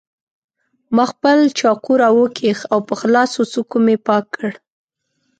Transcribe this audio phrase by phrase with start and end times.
[0.95, 4.51] ما خپل چاقو راوکېښ او په خلاصو څوکو مې پاک کړ.